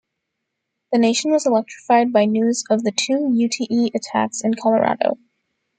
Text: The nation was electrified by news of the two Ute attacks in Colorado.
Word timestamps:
The 0.91 0.97
nation 0.97 1.29
was 1.29 1.45
electrified 1.45 2.11
by 2.11 2.25
news 2.25 2.63
of 2.71 2.83
the 2.83 2.91
two 2.91 3.29
Ute 3.35 3.93
attacks 3.93 4.41
in 4.41 4.55
Colorado. 4.55 5.19